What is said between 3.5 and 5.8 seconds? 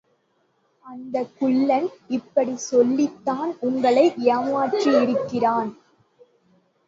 உங்களை ஏமாற்றியிருக்கிறான்.